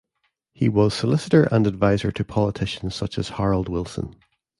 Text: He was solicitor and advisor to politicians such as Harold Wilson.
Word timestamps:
He 0.55 0.67
was 0.67 0.95
solicitor 0.95 1.43
and 1.51 1.67
advisor 1.67 2.11
to 2.11 2.23
politicians 2.23 2.95
such 2.95 3.19
as 3.19 3.29
Harold 3.37 3.69
Wilson. 3.69 4.15